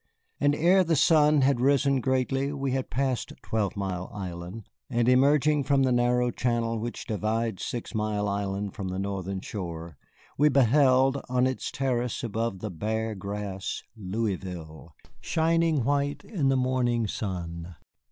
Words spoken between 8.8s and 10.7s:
the northern shore, we